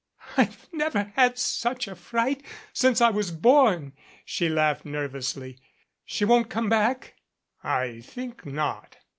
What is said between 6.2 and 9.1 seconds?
won't come back?" "I think not."